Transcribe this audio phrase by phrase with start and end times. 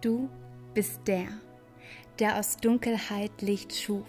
[0.00, 0.28] Du
[0.74, 1.26] bist der,
[2.20, 4.06] der aus Dunkelheit Licht schuf,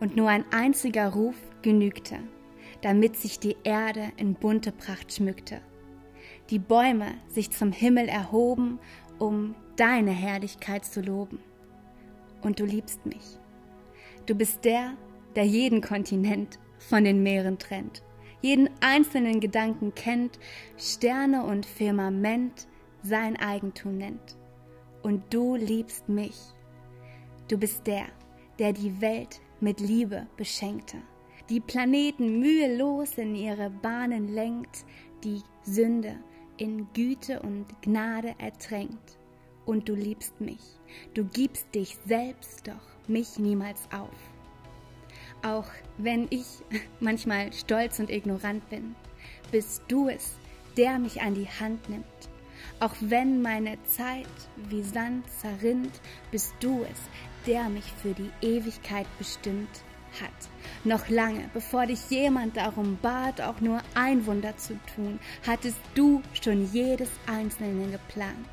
[0.00, 2.16] und nur ein einziger Ruf genügte,
[2.80, 5.60] damit sich die Erde in bunte Pracht schmückte.
[6.48, 8.78] Die Bäume sich zum Himmel erhoben,
[9.18, 11.38] um deine Herrlichkeit zu loben.
[12.40, 13.38] Und du liebst mich.
[14.24, 14.94] Du bist der,
[15.36, 18.02] der jeden Kontinent von den Meeren trennt,
[18.40, 20.38] jeden einzelnen Gedanken kennt,
[20.78, 22.68] Sterne und Firmament
[23.02, 24.38] sein Eigentum nennt.
[25.04, 26.40] Und du liebst mich.
[27.48, 28.06] Du bist der,
[28.58, 30.96] der die Welt mit Liebe beschenkte,
[31.50, 34.86] die Planeten mühelos in ihre Bahnen lenkt,
[35.22, 36.16] die Sünde
[36.56, 39.18] in Güte und Gnade ertränkt.
[39.66, 40.62] Und du liebst mich,
[41.12, 44.08] du gibst dich selbst doch mich niemals auf.
[45.42, 46.46] Auch wenn ich
[47.00, 48.94] manchmal stolz und ignorant bin,
[49.52, 50.36] bist du es,
[50.78, 52.30] der mich an die Hand nimmt.
[52.80, 54.26] Auch wenn meine Zeit
[54.68, 56.98] wie Sand zerrinnt, bist du es,
[57.46, 59.82] der mich für die Ewigkeit bestimmt
[60.20, 60.30] hat.
[60.84, 66.22] Noch lange, bevor dich jemand darum bat, auch nur ein Wunder zu tun, hattest du
[66.40, 68.46] schon jedes einzelne geplant.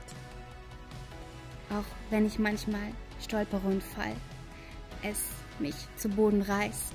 [1.70, 4.16] Auch wenn ich manchmal stolpere und fall,
[5.04, 5.20] es
[5.60, 6.94] mich zu Boden reißt,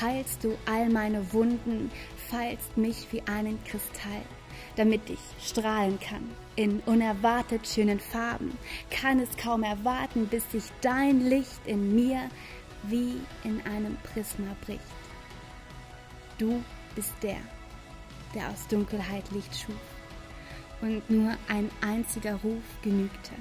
[0.00, 1.90] heilst du all meine Wunden,
[2.30, 4.22] feilst mich wie einen Kristall,
[4.76, 8.56] damit ich strahlen kann in unerwartet schönen Farben,
[8.90, 12.28] kann es kaum erwarten, bis sich dein Licht in mir
[12.82, 14.80] wie in einem Prisma bricht.
[16.38, 16.62] Du
[16.94, 17.38] bist der,
[18.34, 19.74] der aus Dunkelheit Licht schuf,
[20.82, 23.32] und nur ein einziger Ruf genügte,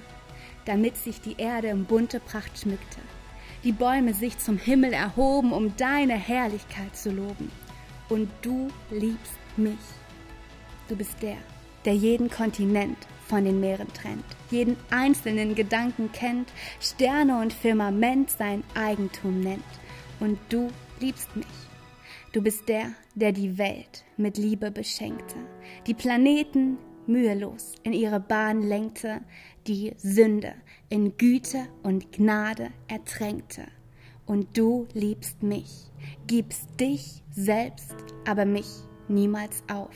[0.65, 2.99] damit sich die Erde in bunte Pracht schmückte
[3.63, 7.51] die Bäume sich zum Himmel erhoben, um deine Herrlichkeit zu loben.
[8.09, 9.77] Und du liebst mich.
[10.87, 11.37] Du bist der,
[11.85, 18.63] der jeden Kontinent von den Meeren trennt, jeden einzelnen Gedanken kennt, Sterne und Firmament sein
[18.73, 19.63] Eigentum nennt.
[20.19, 21.45] Und du liebst mich.
[22.31, 25.35] Du bist der, der die Welt mit Liebe beschenkte,
[25.87, 26.77] die Planeten
[27.09, 29.21] mühelos in ihre Bahn lenkte,
[29.67, 30.53] die Sünde
[30.87, 33.67] in Güte und Gnade ertränkte.
[34.25, 35.91] Und du liebst mich,
[36.27, 38.67] gibst dich selbst, aber mich
[39.07, 39.95] niemals auf.